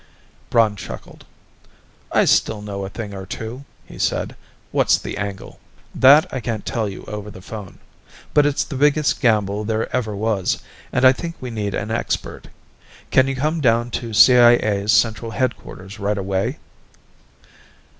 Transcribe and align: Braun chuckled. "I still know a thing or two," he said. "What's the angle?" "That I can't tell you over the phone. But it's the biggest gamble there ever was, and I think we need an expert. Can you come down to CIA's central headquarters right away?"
Braun 0.49 0.75
chuckled. 0.75 1.25
"I 2.11 2.25
still 2.25 2.63
know 2.63 2.83
a 2.85 2.89
thing 2.89 3.13
or 3.13 3.27
two," 3.27 3.65
he 3.85 3.99
said. 3.99 4.35
"What's 4.71 4.97
the 4.97 5.15
angle?" 5.15 5.59
"That 5.93 6.25
I 6.33 6.39
can't 6.39 6.65
tell 6.65 6.89
you 6.89 7.03
over 7.03 7.29
the 7.29 7.39
phone. 7.43 7.77
But 8.33 8.47
it's 8.47 8.63
the 8.63 8.75
biggest 8.75 9.21
gamble 9.21 9.63
there 9.63 9.95
ever 9.95 10.15
was, 10.15 10.57
and 10.91 11.05
I 11.05 11.11
think 11.11 11.35
we 11.39 11.51
need 11.51 11.75
an 11.75 11.91
expert. 11.91 12.47
Can 13.11 13.27
you 13.27 13.35
come 13.35 13.61
down 13.61 13.91
to 14.01 14.11
CIA's 14.11 14.91
central 14.91 15.29
headquarters 15.29 15.99
right 15.99 16.17
away?" 16.17 16.57